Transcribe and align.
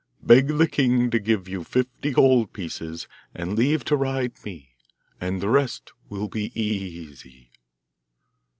Beg 0.23 0.47
the 0.57 0.65
king 0.67 1.11
to 1.11 1.19
give 1.19 1.47
you 1.47 1.63
fifty 1.63 2.09
gold 2.09 2.53
pieces 2.53 3.07
and 3.35 3.55
leave 3.55 3.85
to 3.85 3.95
ride 3.95 4.33
me, 4.43 4.69
and 5.19 5.41
the 5.41 5.47
rest 5.49 5.93
will 6.09 6.27
be 6.27 6.51
easy. 6.59 7.51